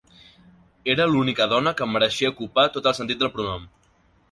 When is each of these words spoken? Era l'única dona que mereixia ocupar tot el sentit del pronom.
Era 0.93 1.05
l'única 1.11 1.47
dona 1.51 1.75
que 1.81 1.89
mereixia 1.91 2.33
ocupar 2.35 2.65
tot 2.79 2.91
el 2.93 2.99
sentit 3.03 3.23
del 3.23 3.35
pronom. 3.39 3.71